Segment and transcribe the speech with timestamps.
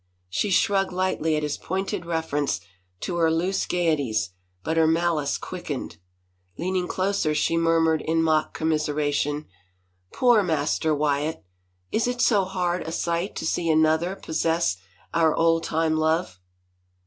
[0.31, 2.59] She shrugged lightly at his pointed reference
[3.01, 4.31] to her loose gayeties,
[4.63, 5.97] but her malice quickened.
[6.57, 9.45] Leaning closer she murmured in mock commiseration,"
[10.11, 11.45] Poor Master Wyatt!
[11.91, 14.77] Is it so hard a sight to see another possess
[15.13, 16.39] our old time love